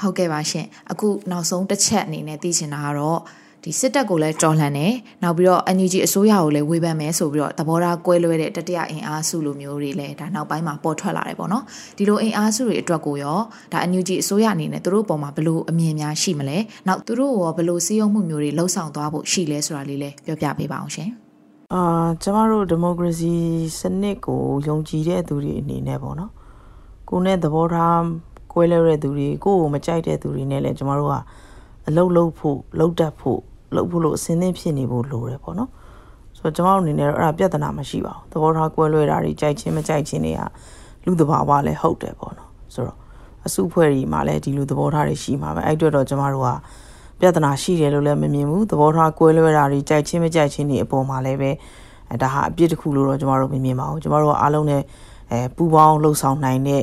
[0.00, 3.20] ဟုတ်ကဲ့ပါရှင်အခုနောက်ဆုံးတစ်ချက်အနေနဲ့သိချင်တာကတော့
[3.64, 11.64] ဒီစစ်တပ်ကိုလည်းတော်လှန်တယ်နောက်ပြီးတော့ NUG အစိုးရကိုလည်းဝေဖန်မယ်ဆိုပြီးတော့သဘောထားကွဲလွဲတဲ့တတိယအင်အားစုလိုမျိုးတွေလည်းဒါနောက်ပိုင်းမှာပေါ်ထွက်လာတယ်ပေါ့နော်
[11.98, 13.38] ဒီလိုအင်အားစုတွေအတွက်ကိုရော
[13.72, 21.10] ဒါ NUG အစိုးရအနေနဲ့သူတို့ပေါ်မှာဘယ်လိုအမြင်များရှိမလဲနောက်သူတို့ရောဘယ်လိုစည်းရုံးမှုမျိုးတွေလှုံ့ဆော်သွားဖို့ရှိလဲဆိုတာလေးလည်းပြောပြပေးပါအောင်ရှင်
[21.74, 21.82] အာ
[22.22, 23.34] ကျမတို့ဒီမိုကရေစီ
[23.78, 26.32] စနစ်ကိုယုံကြည်တဲ့သူတွေအနေနဲ့ပေါ့နော်
[27.08, 28.02] ကိုနဲ့သဘောထား
[28.52, 31.14] ကွဲလဲတဲ့သူတွေကိုကိုမကြိုက်တဲ့သူတွေနဲ့လည်းကျမတို့က
[31.88, 33.40] အလုတ်လုတ်ဖို့လုတ်တက်ဖို့
[33.74, 35.70] လုတ်ဖို့လို့အစင်းသင်းဖြစ်နေဖို့လိုတယ်ပေါ့နော်
[36.38, 40.40] ဆိုတော့ကျမတို့အနေနဲ့တော့အဲ့ဒါပြဿနာမရှိပါဘူးသဘောထားကွဲလွဲတာတွေကြိုက်ချင်းမကြိုက်ချင်းတွေက
[41.04, 42.98] လူသဘာဝလည်းဟုတ်တယ်ပေါ့နော်ဆိုတော့
[43.46, 46.48] အစုဖွဲ့တွေမှာလည်းဒီလိုသဘောထားတွေရှိမှာပဲအဲ့အတွက်တော့ကျမတို့က
[47.20, 51.50] ပြဿနာရှိတယ်လို့လည်းမမြင်ဘူးသဘောထားကွဲလွဲတာတွေကြိုက်ချင်းမကြိုက်ချင်းတွေအပေါ်မှာလည်းပဲ
[52.10, 54.82] အဲဒါဟာအပြစ်တစ်ခုလို့တော့ကျမတို့မမြင်ပါဘူးကျမတို့ကအားလုံးနဲ့
[55.32, 56.82] အဲပူပေါင်းလှုပ်ဆောင်နိုင်တဲ့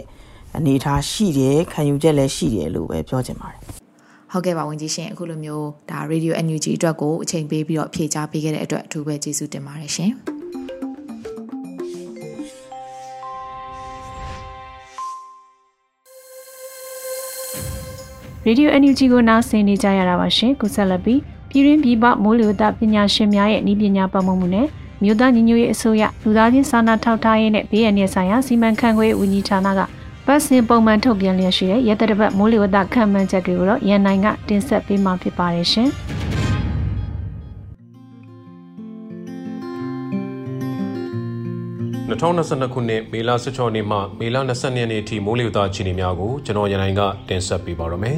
[0.58, 3.87] အနေအထားရှိတယ်ခံယူချက်လည်းရှိတယ်လို့ပဲပြောချင်ပါတယ်
[4.31, 10.12] ဟုတ်ကဲ့ပါဝင်ကြီးရှင်အခုလိုမျိုးဒါ Radio NUG အတွက်ကိုအချိန်ပေးပြီးတော့ဖြည့်ချပေးခဲ့တဲ့အတွက်အထူးပဲကျေးဇူးတင်ပါတယ်ရှင်။
[18.48, 24.67] Radio NUG ကိုနားဆင်နေကြရတာပါရှင်ကုဆက်လက်ပြီးပြည်ရင်းပြည်ပမိုးလေဝသပညာရှင်များရဲ့ဤပညာပတ်မမှုနဲ့
[25.03, 29.79] မြို့သားညီညွတ်ရေးအစိုးရလူသားချင်းစာနာထောက်ထားရေးနဲ့ဘေးအန္တရာယ်ဆိုင်ရာစီမံခန့်ခွဲရေးဝန်ကြီးဌာနက
[30.29, 35.89] ပတ်စဉ်ပုံမှန်ထုတ်ပြန်လျက်ရှိတဲ့ရဲတပ်ပတ်မိုးလေဝသခန့်မှန်းချက်တွေကိုတော့ရန်နိုင်ကတင်ဆက်ပေးမှာဖြစ်ပါတယ်ရှင်။
[42.10, 48.17] 2022ခုနှစ်မေလ16ရက်နေ့မှမေလ22ရက်နေ့အထိမိုးလေဝသအခြေအနေများကိုကျွန်တော်ရန်နိုင်ကတင်ဆက်ပေးပါရမယ်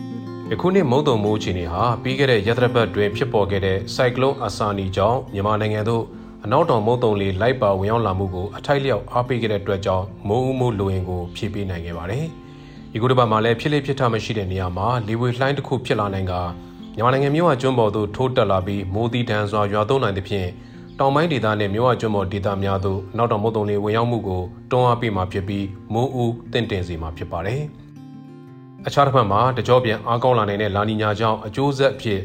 [0.50, 6.04] ။ယခုနှစ်မုတ်တုံမိုးအခြေအနေဟာပြီးခဲ့တဲ့ရက်သတ္တပတ်တွင်ဖြစ်ပေါ်ခဲ့တဲ့ဆိုင်ကလုန်းအာဆာနီကြောင့်မြန်မာနိုင်ငံသို့
[6.44, 12.24] အနောက်တောင်မုတ်တုံလေးလိုက်ပါဝင်ရောက်လာမှုကိုအထိုက်လျောက်အားပေးခဲ့တဲ့အတွက်ကြောင့်မိုးဦးမိုးလိုရင်ကိုဖြည့်ပေးနိုင်ခဲ့ပါတယ်။
[12.92, 16.34] ဒီကုတပတ်မှာလည်းဖြစ်လေဖြစ်ထမရှိတဲ့နေရာမှာလေဝေလှိုင်းတစ်ခုဖြစ်လာနိုင်က
[16.96, 20.48] မြန်မာနိုင်ငံမြို့ဝကျွန်းပေါ်သို့ထိုးတက်လာပြီးမိုးသီးတန်းစွာရွာသွန်းနိုင်သဖြင့်
[20.98, 27.62] တောင်ပိုင်းဒေသနဲ့မြို့ဝကျွန်းပေါ်ဒေသများသို့နောက်တောင်မုတ်တုံလေးဝင်ရောက်မှုကိုတွန်းအားပေးမှာဖြစ်ပြီးမိုးဦးတင့်တယ်စေမှာဖြစ်ပါတယ်။
[28.86, 32.20] အခြားတစ်ဖက်မှာတကြောပြန်အားကောင်းလာနိုင်တဲ့လာနီညာကြောင့်အကျိုးဆက်အဖြစ်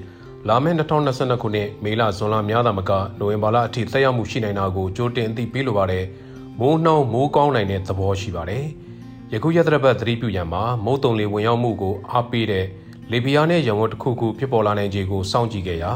[0.50, 6.06] လာမယ့်2022ခုနှစ်မေလဇွန်လများသာမကနိုဝင်ဘာလအထိသက်ရောက်မှုရှိနိုင်တာကိုကြိုတင်သိပေးလိုပါတယ်။
[6.60, 8.66] မိုးနှောင်းမိုးကောင်းနိုင်တဲ့သဘောရှိပါတယ်။
[9.34, 12.66] ယခုရက်သတ္တပတ်သတိပြုရန်မှာမုတ်တုံလေဝင်ရောက်မှုကိုအားပေးတဲ့
[13.12, 15.92] လေပြင်းနဲ့ရံဝတ်တစ်ခုခုဖြစ်ပေါ်လာနိုင်ခြေကိုစောင့်ကြည့်ခဲ့ရာ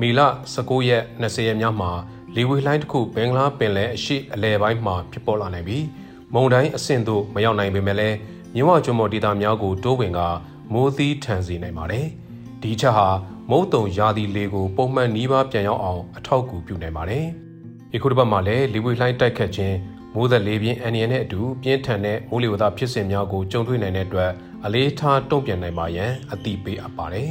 [0.00, 0.20] မေလ
[0.54, 1.90] 19ရက်20ရက်များမှာ
[2.36, 5.84] လေဝေလှိုင်းတစ်ခုဘင်္ဂလားပင်လယ်အရှိအလဲပိုင်းမှာဖြစ်ပေါ်လာနိုင်ပြီး
[6.34, 8.16] မုန်တိုင်းအဆင့်သို့မရောက်နိုင်ပေမဲ့လည်း
[8.54, 10.20] မြဝကျွန်းပေါ်ဒေသများကိုတိုးဝင်က
[10.72, 12.06] မိုးသီးထန်စေနိုင်ပါတယ်။
[12.62, 13.08] ဒီချက်ဟာ
[13.50, 17.24] မုတ်တုံရာသီလေကိုပုံမှန်နီးပါးပြန်ရောက်အောင်အထောက်အကူပြုနိုင်ပါတယ်။
[17.90, 19.76] ဒီခုတစ်ပတ်မှာလည်းလေဝေလှိုင်းတိုက်ခတ်ခြင်း
[20.14, 24.30] မိုးသက်လေပြင်းအန်ရီနဲ့အတူပြင်းထန်တဲ့မိုးလေဝသဖြစ်စဉ်များကိုကြုံတွေ့နိုင်တဲ့အတွက်
[24.64, 27.30] အလေးထားတုံ့ပြန်နိုင်ပါရန်အသိပေးအပ်ပါတယ်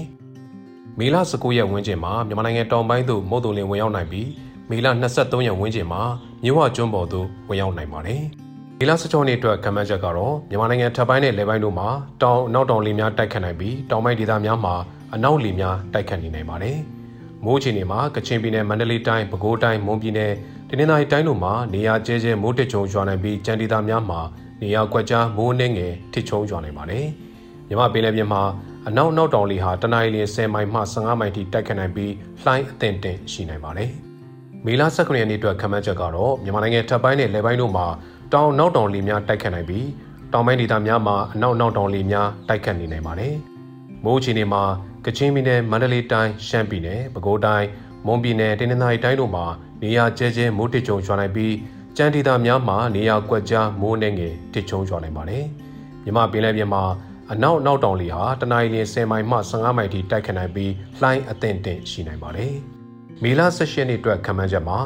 [1.00, 4.28] ။မေလ19ရက်ဝန်းကျင်မှာမြန်မာနိုင်ငံတောင်ပိုင်းသို့မုတ်တုံလင်ဝင်ရောက်နိုင်ပြီး
[4.70, 6.02] မေလ23ရက်ဝန်းကျင်မှာ
[6.44, 8.22] မြဝကျွန်းပေါ်သို့ဝင်ရောက်နိုင်ပါတယ်။
[8.80, 11.88] မေလ16ရက်အတွက်ကမ္ဘာချက်ကတော့မြန်မာနိုင်ငံထပ်ပိုင်းနဲ့လယ်ပိုင်းတို့မှာ
[12.22, 14.76] တောင်နောက်တောင်လေများတိုက်ခတ်နိုင်ပြီးတောင်ပိုင်းဒေသများမှာ
[15.14, 16.78] အနောက်လေများတိုက်ခတ်နေနိုင်ပါတယ်။
[17.46, 20.34] မိုးချီနေမှာကချင်ပြည်နယ်မန္တလေးတိုင်းပဲခူးတိုင်းမွန်ပြည်နယ်
[20.70, 24.20] တနင်္သာရီတိုင်းတို့မှာနေရာကျဲကျဲမိုးတစ်ချုံရွာနိုင်ပြီးကြံဒေသများမှာ
[24.62, 27.06] နေရာကွက်ကြားမိုးနှင်းငယ်ထစ်ချုံရွာနိုင်ပါတယ်။
[27.68, 28.42] မြမပင်လယ်ပြင်မှာ
[28.88, 33.90] အနောက်နောက်တောင်လေဟာတနအီလ10မိုင်မှ15မိုင်ထိတိုက်ခတ်နိုင်ပြီးလှိုင်းအသင့်တင်ရှိနိုင်ပါတယ်။
[34.66, 37.88] မေလ19ရက်နေ့အတွက်ခန့်မှန်းချက်ကတော့မြန်မာနိုင်ငံထပ်ပိုင်းနဲ့လယ်ပိုင်းတို့မှာ
[38.34, 39.88] တောင်နောက်တောင်လေများတိုက်ခတ်နိုင်ပြီး
[40.34, 43.34] တောင်ပိုင်းဒေသများမှာအနောက်နောက်တောင်လေများတိုက်ခတ်နေနိုင်ပါတယ်။
[44.06, 44.64] မိုးချီနေမှာ
[45.10, 47.68] ကချင်ပြည်နယ်မန္တလေးတိုင်းရှမ်းပြည်နယ်ပဲခူးတိုင်း
[48.06, 49.46] မွန်ပြည်နယ်တနင်္သာရီတိုင်းတို့မှာ
[49.84, 51.54] နေရာကျဲကျဲမိုးတစ်ကြုံရွာနိုင်ပြီး
[51.98, 55.44] ကြမ်းဒေသများမှာနေရာကွက်ကြားမိုးနှင်းငယ်တစ်ချုံရွာနိုင်ပါတယ်။
[56.04, 56.84] မြမပင်လယ်ပြင်မှာ
[57.32, 62.54] အနောက်နောက်တောင်လေဟာတနအီလ10မိုင်မှ15မိုင်ထိတိုက်ခတ်နိုင်ပြီးလှိုင်းအသင့်တင့်ရှိနိုင်ပါတယ်။
[63.24, 64.78] မေလ16ရက်နေ့အတွက်ခန့်မှန်းချက်မှာ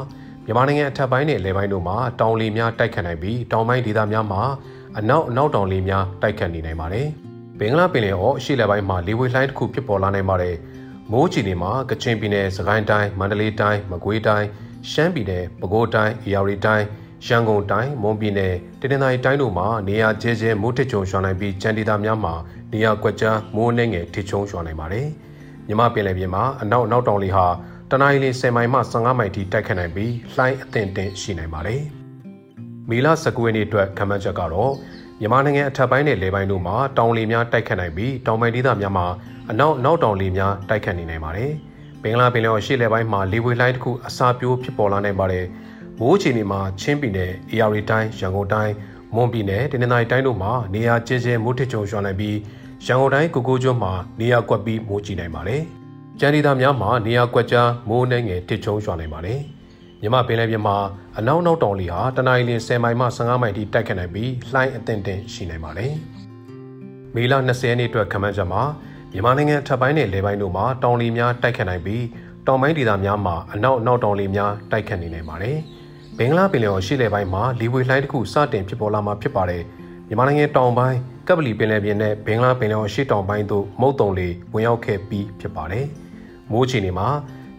[0.44, 4.42] မြန်မာနိုင်ငံအထက်ပိုင်းနဲ့လယ်ပိုင်းတို့မှာတောင်လေများတိုက်ခတ်နိုင်ပြီးတောင်ပိုင်းဒေသများမှာ
[4.98, 7.08] အနောက်အနောက်တောင်လေများတိုက်ခတ်နေနိုင်ပါတယ်။
[7.62, 10.56] ဘင်္ဂလားပင်လယ်အော်အရှေ့လယ်ပိုင်းမှာလေဝေလှိုင်းတစ်ခုဖြစ်ပေါ်လာနိုင်ပါတယ်။
[11.12, 14.46] မိုးချီနေမှာကချင်ပြည်နယ်၊စကိုင်းတိုင်း၊မန္တလေးတိုင်း၊မကွေးတိုင်း၊
[14.90, 16.84] ရှမ်းပြည်နယ်၊ပဲခူးတိုင်း၊အေရီတိုင်း၊
[17.26, 22.34] ရန်ကုန်တိုင်း၊မွန်ပြည်နယ်၊တနင်္သာရီတိုင်းတို့မှာနေရာကျဲကျဲမိုးထစ်ချုံရွာနိုင်ပြီးကြံဒေသများမှာ
[22.72, 25.06] နေရာကွက်ကြားမိုးနှင်းငယ်ထစ်ချုံရွာနိုင်ပါတယ်။
[25.66, 27.46] မြမပင်လယ်ပြင်မှာအနောက်နောက်တောင်လေဟာ
[27.90, 31.82] တနအီလ10မိုင်မှ15မိုင်ထိတိုက်ခတ်နိုင်ပြီးလှိုင်းအသင့်တင်ရှိနိုင်ပါတယ်။
[32.88, 34.72] မီလာ19ရက်နေ့အတွက်ခန့်မှန်းချက်ကတော့
[35.22, 39.06] မြန်မာနိုင်ငံအထက်ပိုင်းနဲ့လယ်ပိုင်းတို့မှာတောင်လေများတိုက်ခတ်နိုင်ပြီးတောင်ပိုင်းဒေသများမှာ
[39.50, 41.50] အနောက်နောက်တောင်လေများတိုက်ခတ်နေနိုင်ပါတယ်။
[42.02, 45.44] ဘင်္ဂလားပင်လယ်အော်ရှေ့လယ်ပိုင်းမှာလေဝေလှိုင်းတစ်ခုအစာပြိုးဖြစ်ပေါ်လာနိုင်ပါတယ်။
[45.98, 48.72] မိုးအခြေအနေမှာချင်းပြည်နယ်၊အေရီတိုင်း၊ရန်ကုန်တိုင်း၊
[49.14, 52.36] မွန်ပြည်နယ်၊တနင်္သာရီတိုင်းတို့မှာနေရာကျဲကျဲမိုးထစ်ချုံရွာနိုင်ပြီး
[52.86, 55.62] ရန်ကုန်တိုင်းကိုကိုကျွန်းမှာနေရာကွက်ပြီးမိုးကြီးနိုင်ပါတယ်။
[56.20, 59.40] ကျန်ဒေသများမှာနေရာကွက်ကြားမိုးနှဲငယ်ထစ်ချုံရွာနိုင်ပါတယ်။
[60.04, 60.76] မြမပင်လယ်ပြင်မှာ
[61.18, 65.92] အနောက်နောက်တောင်လေဟာတနအီလ10မိုင်မှ15မိုင်ထိတိုက်ခတ်နိုင်ပြီးလှိုင်းအသင့်တင်ရှိနိုင်ပါတယ်။
[67.14, 68.62] မေလ20ရက်နေ့အတွက်ခန့်မှန်းချက်မှာ
[69.12, 72.04] မြန်မာနိုင်ငံထပ်ပိုင်းနဲ့လယ်ပိုင်းတို့မှာတောင်လေများတိုက်ခတ်နိုင်ပြီး
[72.46, 75.56] တောင်ပိုင်းဒေသများမှာအနောက်နောက်တောင်လေများတိုက်ခတ်နေနိုင်ပါတယ်။
[76.18, 79.62] ဘင်္ဂလားပင်လယ်ော်ရှေ့လယ်ပိုင်းမှာလေဝေလှိုင်းတစ်ခုစတင်ဖြစ်ပေါ်လာမှာဖြစ်ပါတယ်။
[80.08, 85.84] မြန်မာနိုင်ငံတောင်ပိုင်းကပလီပင်လယ်ပြင်နဲ့ဘင်္ဂလားပင်လယ်အရှေ့တောင်ပိုင်းသို့မုတ်တုံလေဝင်ရောက်ခဲ့ပြီးဖြစ်ပါတယ်။
[86.52, 87.08] မိုးချီနေမှာ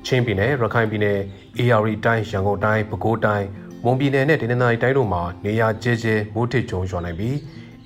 [0.06, 1.20] ချင်းပြည်နယ်ရခိုင်ပြည်နယ်
[1.60, 3.48] AR တိုင်းရန်ကုန်တိုင်းပဲခူးတိုင်း
[3.84, 7.36] မွန်ပြည်နယ်နဲ့တနင်္သာရီတိုင်းတို့မှာနေရာကျဲကျဲမိုးထစ်ကြုံရွာနိုင်ပြီး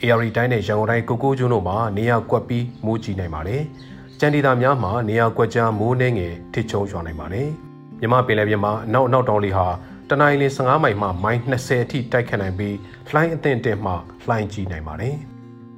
[0.02, 3.62] AR တိုင်းနဲ့ရန်ကုန်တိုင်းကိုကိုကျွန်းတို့မှာနေရာကွက်ပြီးမိုးကြီးနိုင်ပါတယ်။
[4.20, 7.48] ကြံဒီတာများမှာနေရာကွက်ကြားမိုးနှင်းငယ်ထစ်ချုံရွာနိုင်ပါတယ်။
[8.00, 9.68] မြမပင်လယ်ပြင်မှာအနောက်အနောက်တောင်လေဟာ
[10.10, 12.76] တနင်္လာနေ့15မိုင်မှမိုင်20အထိတိုက်ခတ်နိုင်ပြီး
[13.10, 13.94] လှိုင်းအသင့်တင်မှ
[14.28, 15.16] လှိုင်းကြီးနိုင်ပါတယ်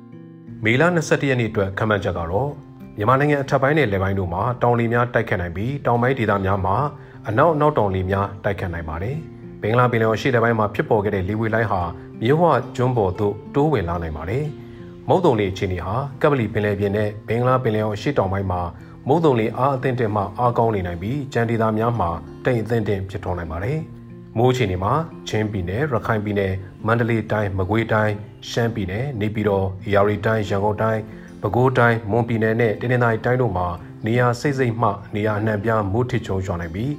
[0.64, 2.50] ။မေလ22ရက်နေ့အတွက်ခန့်မှန်းချက်ကတော့
[2.98, 6.78] မြန်မာနိုင်ငံအထက်ပိုင်းနဲ့လယ်ပိုင်းတို့မှာတောင်လေများတိုက်ခတ်နိုင်ပြီးတောင်ပိုင်းဒေသများမှာ
[7.28, 9.16] အနောက်အနောက်တောင်လေများတိုက်ခတ်နိုင်ပါတယ်။
[9.62, 11.82] ဘင်္ဂလားပင်လယ်အရှေ့ပိုင်းမှာဖြစ်ပေါ်ခဲ့တဲ့လေဝေလိုင်းဟာ
[12.22, 14.46] မြို့ဝကျွန်းပေါ်သို့တိုးဝင်လာနိုင်ပါတယ်။
[15.08, 18.62] မုတ်တုံလေအခြေအနေဟာကပလီပင်လယ်ပြင်နဲ့ဘင်္ဂလားပင်လယ်အရှေ့တောင်ပိုင်းမှာ
[19.08, 22.10] မုတ်တုံလေအားအသင့်တင်မှအားကောင်းနေနိုင်ပြီးကြံဒေသများမှာ
[22.46, 23.80] တိမ်အသင့်တင်ဖြစ်ထွန်းနိုင်ပါတယ်။
[24.38, 24.94] မိုးအခြေအနေမှာ
[25.28, 26.54] ချင်းပြည်နယ်ရခိုင်ပြည်နယ်
[26.86, 28.14] မန္တလေးတိုင်းမကွေးတိုင်း
[28.50, 31.02] ရှမ်းပြည်နယ်နေပြည်တော်ရာရီတိုင်းရန်ကုန်တိုင်း
[31.42, 33.68] ပဲခူးတိုင်းမွန်ပြည်နယ်နဲ့တနင်္သာရီတိုင်းတို့မှာ
[34.06, 36.90] နေရာစိတ်စိတ်မှနေရာအနှံ့ပြားမိုးထစ်ချုံရွာနိုင်ပြီး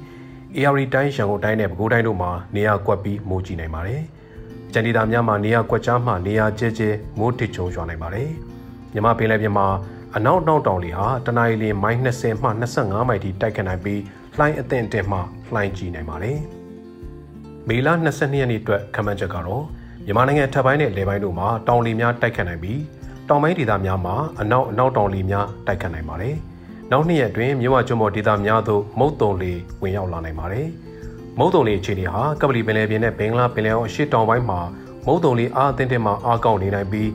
[0.57, 4.01] AR တိုင်းရန်ကုန်တိုင်းနဲ့ပဲခူးတိုင်းတို့မှာနေရာကွက်ပြီးမိုးကြီးနိုင်ပါတယ်။
[4.73, 8.29] ကြံဒီတာများမှာနေရာကွက်ကြားမှနေရာကျဲကျဲမိုးထစ်ချုံရွာနိုင်ပါတယ်။
[8.93, 9.67] မြမပင်လယ်ပြင်မှာ
[10.15, 14.01] အနောက်နောက်တောင်လေဟာတနအီလမိုင်20မှ25မိုင်ထိတိုက်ခတ်နိုင်ပြီး
[14.37, 15.17] လှိုင်းအသင့်အတင့်မှ
[15.53, 16.37] လှိုင်းကြီးနိုင်ပါတယ်။
[17.67, 19.63] မေလ22ရက်နေ့အတွက်ခန့်မှန်းချက်ကတော့
[20.05, 22.79] မြန်မာနိုင်ငံထပ်ပိုင်းနဲ့လေပိုင်းတို့မှာတောင်လီများတိုက်ခတ်နိုင်ပြီး
[23.29, 26.35] တောင်ပိုင်းဒေသများမှာအနောက်အနောက်တောင်လီများတိုက်ခတ်နိုင်ပါတယ်။
[26.93, 30.67] နောက်နှစ်ရက်အတွင်းမြဝကျွန်းပေါ်ဒေသများသို့မုတ်တုံလီဝင်ရောက်လာနိုင်ပါတယ်။
[31.39, 34.59] မုတ်တုံလီအခြေအနေဟာကပလီပင်လယ်ပြင်နဲ့ဘင်္ဂလားပင်လယ်အော်အရှေ့တောင်ပိုင်းမှာ
[35.05, 37.09] မုတ်တုံလီအားအသင့်တင်မှအားကောင်းနေနိုင်ပြီး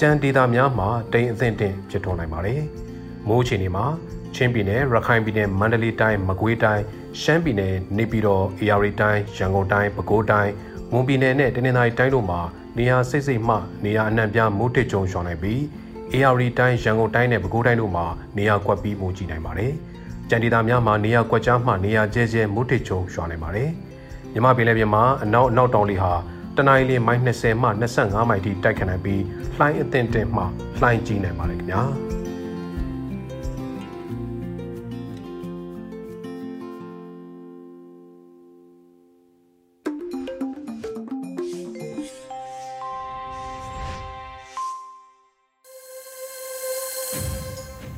[0.00, 2.60] ကြံဒေသများမှာတိမ်အသင့်တင်ဖြစ်ထွန်းနိုင်ပါတယ်။
[3.28, 3.86] မိုးအခြေအနေမှာ
[4.34, 6.82] ချင်းပြည်နယ်ရခိုင်ပြည်နယ်မန္တလေးတိုင်းမကွေးတိုင်း
[7.20, 10.52] ရှမ်းပြည်နယ်နေပြည်တော်အေရီတိုင်းရန်ကုန်တိုင်းပဲခူးတိုင်း
[10.92, 12.40] မွန်ပြည်နယ်နဲ့တနင်္သာရီတိုင်းတို့မှာ
[12.78, 15.60] နေရာစိတ်စိတ်မှနေရာအနှံ့ပြားမိုးထစ်ကြုံရွာနိုင်ပြီး
[16.14, 19.72] အေရီတိုင်းရန်ကုန်တိုင်းနဲ့ပဲခူးတိုင်းတို့မှာနေရာကွက်ပြီးမိုးကြီးနိုင်ပါတယ်။
[20.30, 23.68] ကြံဒေသများမှာနေရာကွက်ကြားမှနေရာကျဲကျဲမိုးထစ်ကြုံရွာနိုင်ပါတယ်။
[24.32, 26.12] မြမပင်လယ်ပြင်မှာအနောက်အနောက်တောင်လေဟာ
[26.56, 29.22] တနင်္လာနေ့မိုင်20မှ25မိုင်ထိတိုက်ခတ်နိုင်ပြီး
[29.58, 30.42] လှိုင်းအသင့်တင်မှ
[30.80, 31.82] လှိုင်းကြီးနိုင်ပါတယ်ခင်ဗျာ။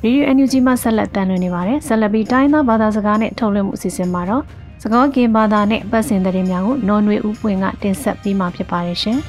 [0.06, 4.42] Radio NUG မှဆက်လက်တန်လွှင့်နေပါတယ်။ဆက်လက်ပြီးတိုင်းသားဘာသာစကားနဲ့ထုတ်လွှင့်မှုအစီအစဉ်မှာတော့
[4.82, 9.18] စကောကင်ဘာသာနဲ့ပတ်စင်သတင်းများကိုနော်နွေဦးပွင့်ကတင်ဆက်ပေးမှာဖြစ်ပါတယ်ရှင်။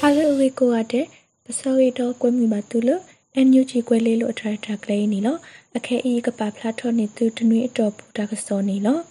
[0.00, 1.06] Hello ဝေကိုရတဲ့
[1.44, 3.02] ပစောရီတော့ကွမီပါတူလို့
[3.46, 5.38] NUG ကွဲလေးလို့အထရထကလေးနီလို့
[5.76, 9.02] အခဲအီကပါဖလာထောနေသူတနွေအတော်ပူတာကစောနီလို့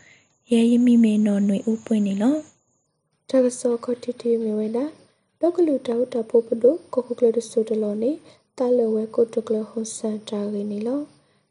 [0.51, 2.39] ရဲရမိမေနော်နွေဦးပွင့်နီလို့
[3.32, 4.86] တကစောခတိတီမြဝဲတာ
[5.42, 8.12] လောကလူတောက်တပုပဒုကိုကိုကလဒဆုတလောနေ
[8.58, 11.02] တာလဝဲကိုတကလဟောစန်တာရင်းနီလော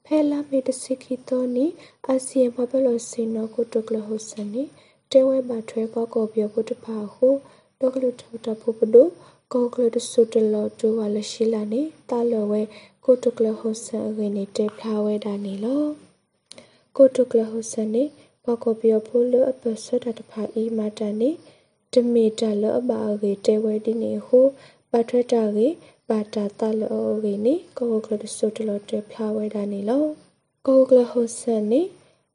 [0.04, 1.66] ဖဲလာမေတစိခိတောနီ
[2.06, 4.62] အာဆီယံဘဘလောစင်နောကိုတကလဟောစန်နီ
[5.12, 7.28] တဲဝဲပါထွဲကောကောပြောပုတဖာဟု
[7.80, 9.02] လောကလူတောက်တပုပဒု
[9.52, 12.60] ကိုကလဒဆုတလောတိုဝါလရှိလာနေတာလဝဲ
[13.04, 15.84] ကိုတကလဟောစန်ရင်းနီတဲဖလာဝဲတာနီလော
[16.96, 18.04] ကိုတကလဟောစန်နီ
[18.44, 21.30] ကောကောပြောဖို့လအပစတတဖာအီမာတန်နီ
[21.94, 24.40] တမီတလအဘာရေတဲဝဲဒီနေဟု
[24.90, 25.68] ပထတာရေ
[26.08, 30.04] ပါတာတလအိုရေနေကိုကလဆုတလတဲဖျားဝဲတာနေလော
[30.66, 31.82] ကိုကလဟဆန်နေ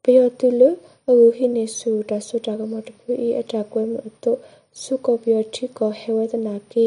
[0.02, 0.62] ပယောတုလ
[1.08, 4.32] အခုဟိနေဆူတဆုတာကမတပူအအတကွဲမတု
[4.82, 6.86] စုကိုပယောတိကိုဟေဝဒနာကေ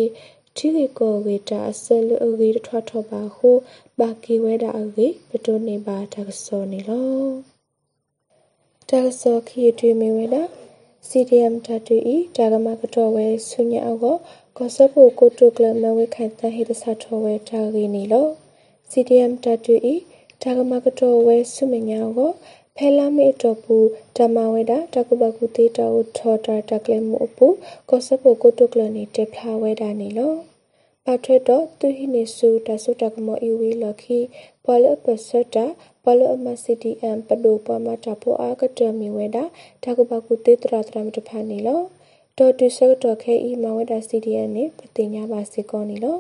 [0.58, 3.50] တိရီကိုဝေတာအစလအဂီထွားထောပါဟု
[4.00, 7.26] ဘာကီဝဲတာအဂီပတိုနေပါတကစောနေလော
[8.90, 10.44] တကစောခီတွေမေဝဲတာ
[11.10, 14.06] CDM တတူဤဒါကမကတော့ဝဲဆုညအောက
[14.58, 18.28] ကောဆဖို့ကိုတုကလမဝဲခိုင်တဟိတဆာထောဝဲတာရီနီလော
[18.92, 19.96] CDM တတူဤ
[20.42, 22.22] ဒါကမကတော့ဝဲဆုမညာအောက
[22.78, 23.76] ဖဲလာမေတော့ပူ
[24.18, 27.48] ဓမ္မဝဲတာတကုဘကုတေတောထောတာတကလမှုအပူ
[27.90, 30.34] ကောဆဖို့ကိုတုကလနေတဖလာဝဲတာနီလော
[31.06, 34.20] ပါထရတော့သူဟိနေဆူတဆုတကမောအီဝီလခီ
[34.64, 35.66] ပေါ်လပစတာ
[36.04, 39.44] ပလအမစီတီအမ်ပဒိုပမတာဖိုအာကတမီဝဲတာ
[39.84, 41.82] တကပကုတေတရာတရမတဖာနေလော
[42.38, 46.18] ဒေါ်တူဆတော့ခဲအီမဝဲတာစီဒီအန်နေပတိညာပါစေကောနေလော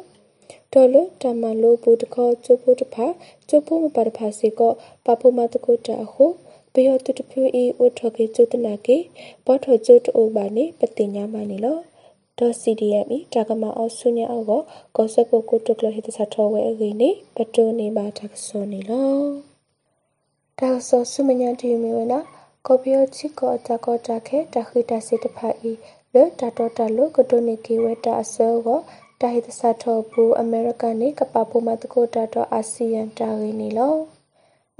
[0.73, 3.05] တော်လတမလိုဘူတခေါ်ချိုဖို့တဖာ
[3.49, 4.71] ချိုဖို့မပါတဖာစေကော
[5.05, 6.25] ပပမတကုတာဟု
[6.73, 8.97] ဘေယတုတဖူအီဥထောကေကျွတနာကေ
[9.45, 11.77] ဘောထောကျွတ်အိုဘာနေပတိညာမနေလော
[12.39, 14.61] ဒေါ် CDM ဤတာကမအောဆုညာအောကို
[14.95, 19.52] ကောဆပ်ပုကုတုကလဟိတသထောဝဲအဂိနေပတိုနေပါတကစောနေလော
[20.59, 22.19] ဒါဆောဆုမညာတီမီဝနာ
[22.67, 25.71] ကောပီယချီကောတာကောတာခဲတခိတစေတဖာဤ
[26.13, 28.79] လေတာတော်တာလိုကတိုနီကီဝဲတာအစောကို
[29.21, 33.95] တာဟိတစာထောပူအမေရိကန်နေကပပူမတကိုတာတော့အာဆီယံတာရင်းနေလော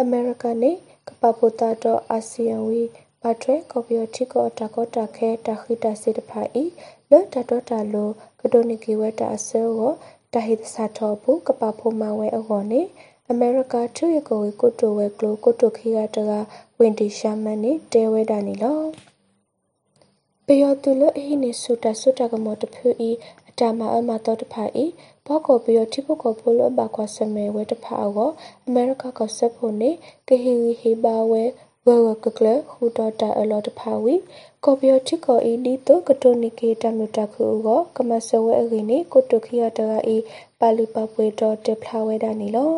[0.02, 0.72] အမေရိကန်နေ
[1.08, 2.84] ကပပူတာတော့အာဆီယံဝီ
[3.22, 6.64] ဘာထရကောပီယချီကောတာကောတာခဲတခိတစေတဖာဤ
[7.10, 8.10] လေတာတော်တာလို
[8.40, 9.94] ကတိုနီကီဝဲတာအစောကို
[10.34, 12.82] တာဟိတစာထောပူကပပူမဝဲအော်နေ
[13.32, 16.32] အမေရိကသူရကိုကိုတိုဝဲကလိုကိုတိုခီရတက
[16.80, 18.80] ဝင်တီရှာမန်နေတဲဝဲတာနေလော
[20.46, 23.10] ပေယတူလအဟိနေဆူတာဆူတာကမတဖူဤ
[23.48, 24.86] အတမအမတော်တဖာဤ
[25.26, 28.30] ဘောကိုပေယတိပုကိုပိုလဘကွာစမဲဝဲတဖာအော
[28.66, 29.92] အမေရိကကဆက်ဖို့နေ
[30.28, 31.44] ကဟီဟီဘာဝဲ
[31.88, 34.16] ဝဝကကလဟူတော်တာအလောတဖာဝီ
[34.64, 40.16] ကော်ပီယတိကိုဤဒီတိုကတိုနီကေတမြတခုကိုကမဆဝဲအခိနေကိုတုခိယတကဤ
[40.60, 42.74] ပါလီပပွေတော်တဖလာဝဲတာနေလော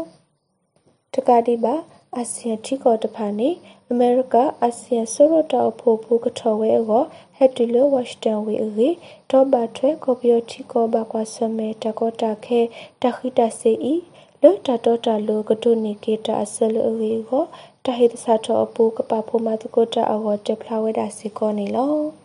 [1.15, 1.75] တကတိပါ
[2.17, 3.49] အာဆီယံထိကောတဖာနေ
[3.91, 7.03] အမေရိကအာဆီယံဆိုရတောဖို့ဖို့ကထော်ဝဲအော
[7.37, 8.89] ဟက်တီလိုဝါရှင်တန်ဝေအေ
[9.31, 12.59] တော့ဘာထွဲကော်ပီယတိကောဘာကွာဆမဲတကောတာခဲ
[13.01, 13.93] တခိတစေဤ
[14.41, 17.43] လောတာတော့တာလိုကတုနိကေတာအစလအေကို
[17.85, 22.24] တဟိတစာတော့အပူကပဖို့မတကောတာအောတက်ဖလာဝဲတာစီကောနေလော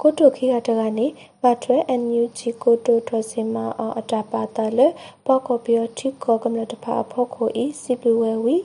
[0.00, 1.06] ကိုတုခိကတကနေ
[1.42, 4.80] ဘာထွဲ NUG ကိုတုထစင်မအောင်အတာပါတလ
[5.26, 8.56] ပေါကောပီယတိကောကမ္လတဖာဖို့ခိုဤစီပလူဝဲဝီ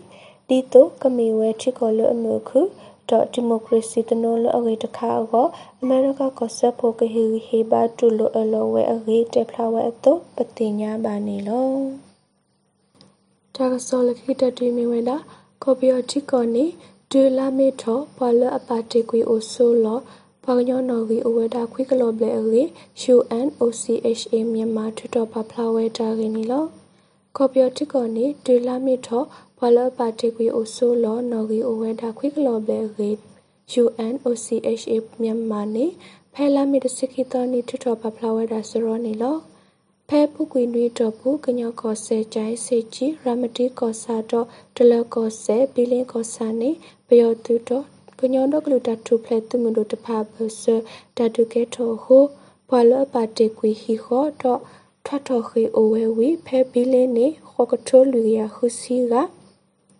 [0.47, 2.61] ဒီတိုကမီဝဲတိကောလအမှုခု
[3.09, 5.47] ဒေါ်ဒီမိုကရေစီတနိုလအဝေတခါအော
[5.81, 11.69] အမေရိကကဆက်ဖို့ကဟီဟေဘာတူလိုအလောဝဲအဝေတေဖလာဝဲအတော့ပတိညာပါနေလော
[13.55, 15.17] တာကစောလခိတတီမီဝဲလာ
[15.63, 16.65] ကောပီယတိကောနေ
[17.11, 19.99] ဒူလာမီထောပါလအပါတေကွေအိုဆိုလော
[20.47, 22.61] ဘာညောနော်ဂီအဝဒါခွိကလောဘလေအဂီ
[23.15, 26.65] UNOCHA မြန်မာထွတော်ပါဖလာဝဲတာဂီနီလော
[27.37, 29.23] ကော်ပီယတိကောနေဒူလာမီထော
[29.59, 33.09] ဘာလပါတေကွေအိုဆိုလောနော်ဂီအဝဒါခွိကလောဘလေအဂီ
[33.81, 35.85] UNOCHA မြန်မာနေ
[36.33, 39.37] ဖဲလာမီတစခိတောနီထွတော်ပါဖလာဝဲတာစရောနီလော
[40.09, 46.69] ဖဲပုကွေနွေတော့ဘူးကညောကောဆဲချိုင်းစေကြီးရမတိကောစာတော့တလကောဆဲဘီလင်းကောစာနေ
[47.07, 47.85] ပယောတူတော့
[48.19, 50.63] ကညောဒကလူတထုဖလက်သူမလို့တဖဘဆ
[51.17, 52.23] တတုကေထောဟို
[52.69, 54.61] ဘလပါတေကွီဟီခောတော့
[55.05, 59.13] ထထခေအိုဝဲဝီဖဲဘီလင်းနေခောကထိုလူရခုစီက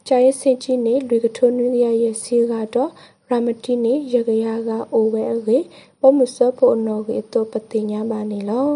[0.08, 2.92] ကျာရဲ့စင်ကြီးနေလူကထိုနူရရဲ့စီကတော့
[3.30, 5.60] ရမတိနေရကရကအိုဝဲအေ
[6.00, 8.70] ဘောမစဖို့နော်ကေတော့ပတိညာပါနေလော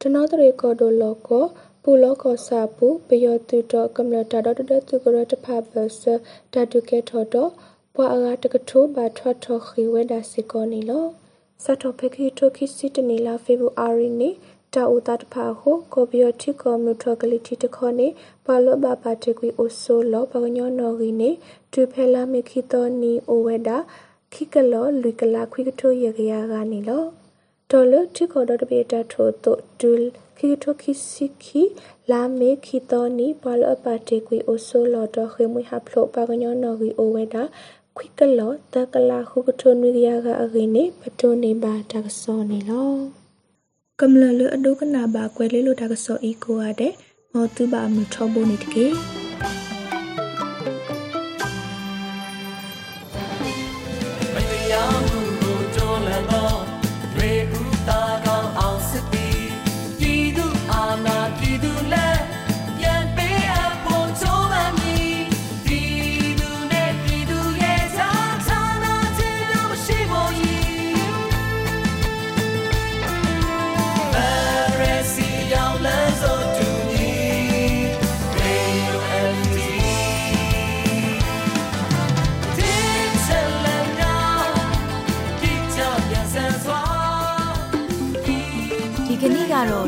[0.00, 1.44] တနောတရေကောဒိုလောကော
[1.82, 6.02] ပူလောကောစာပူပယောတုတော့ကမ္လတာတော့တတုကရတဖဘဆ
[6.52, 7.50] တတုကေထောတော့
[7.96, 11.06] ပွာအရာတကထိုးဘာထွက်ထော်ခေဝဲဒါစီကောနီလော
[11.64, 14.30] စတ်တော်ဖခိထိုခိစီတနီလာဖေဗူအာရီနီ
[14.74, 18.08] တာဥတာတဖာဟိုကိုဘီယိုတီကောမြူထကလီတီတခေါနေ
[18.46, 21.30] ပါလောဘပါတကွီအိုဆိုလောပကညောနော်ဂီနေ
[21.72, 23.78] တူဖဲလာမခိတောနီအိုဝဲဒါ
[24.32, 27.04] ခိကလောလူကလာခွိကထိုရကရကနေလော
[27.70, 29.90] ဒေါ်လတီခေါ်တော့တပေတာထို့တို့ဒူ
[30.38, 31.62] ခိထိုခိစီခီ
[32.10, 37.42] လာမေခိတောနီပါလောပါတကွီအိုဆိုလောတော့ခေမွေဟဖလိုပကညောနော်ဂီအိုဝဲဒါ
[37.96, 42.90] ခွိကလောတကလာခုကထုံနွေရကအခိနေပထုံနေပါတကစောနေလော
[44.00, 46.92] ကမ္လလအဒုကနာပါကွယ်လေးလိုတကစောဤကိုရတဲ့
[47.32, 48.86] မောတုပါမှုထောဖို့နေတကေ